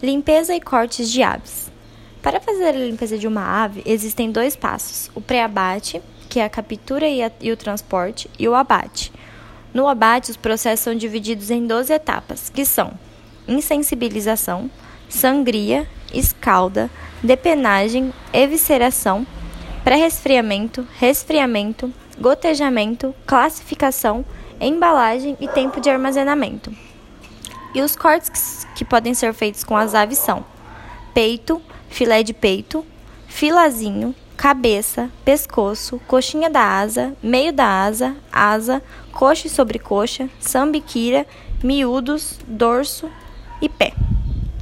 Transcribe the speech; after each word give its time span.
Limpeza 0.00 0.54
e 0.54 0.60
cortes 0.60 1.10
de 1.10 1.24
aves. 1.24 1.72
Para 2.22 2.38
fazer 2.40 2.66
a 2.66 2.72
limpeza 2.72 3.18
de 3.18 3.26
uma 3.26 3.64
ave, 3.64 3.82
existem 3.84 4.30
dois 4.30 4.54
passos: 4.54 5.10
o 5.12 5.20
pré-abate, 5.20 6.00
que 6.28 6.38
é 6.38 6.44
a 6.44 6.48
captura 6.48 7.08
e, 7.08 7.20
a, 7.20 7.32
e, 7.40 7.50
o 7.50 7.56
transporte, 7.56 8.30
e 8.38 8.48
o 8.48 8.54
abate. 8.54 9.10
No 9.74 9.88
abate, 9.88 10.30
os 10.30 10.36
processos 10.36 10.84
são 10.84 10.94
divididos 10.94 11.50
em 11.50 11.66
12 11.66 11.92
etapas, 11.92 12.48
que 12.48 12.64
são 12.64 12.92
insensibilização, 13.48 14.70
sangria, 15.08 15.84
escalda, 16.14 16.88
depenagem, 17.20 18.12
evisceração, 18.32 19.26
pré-resfriamento, 19.82 20.86
resfriamento, 20.96 21.92
gotejamento, 22.20 23.12
classificação, 23.26 24.24
embalagem 24.60 25.36
e 25.40 25.48
tempo 25.48 25.80
de 25.80 25.90
armazenamento. 25.90 26.72
E 27.74 27.82
os 27.82 27.94
cortes 27.94 28.66
que 28.74 28.84
podem 28.84 29.14
ser 29.14 29.32
feitos 29.34 29.62
com 29.64 29.76
as 29.76 29.94
aves 29.94 30.18
são 30.18 30.44
peito, 31.12 31.60
filé 31.88 32.22
de 32.22 32.32
peito, 32.32 32.84
filazinho, 33.26 34.14
cabeça, 34.36 35.10
pescoço, 35.24 36.00
coxinha 36.06 36.48
da 36.48 36.62
asa, 36.62 37.14
meio 37.22 37.52
da 37.52 37.66
asa, 37.66 38.16
asa, 38.32 38.82
coxa 39.12 39.48
e 39.48 39.50
sobrecoxa, 39.50 40.30
sambiquira, 40.38 41.26
miúdos, 41.62 42.38
dorso 42.46 43.10
e 43.60 43.68
pé. 43.68 43.92